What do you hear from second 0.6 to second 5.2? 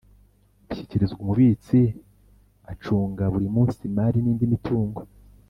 bishyikirizwa umubitsi acunga buri munsi imari n’ indi mitungo